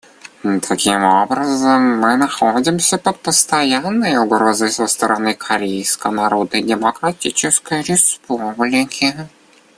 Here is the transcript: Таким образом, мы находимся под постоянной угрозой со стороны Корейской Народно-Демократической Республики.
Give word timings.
Таким 0.67 1.03
образом, 1.03 1.99
мы 1.99 2.17
находимся 2.17 2.97
под 2.97 3.19
постоянной 3.21 4.17
угрозой 4.17 4.71
со 4.71 4.87
стороны 4.87 5.35
Корейской 5.35 6.11
Народно-Демократической 6.11 7.81
Республики. 7.83 9.13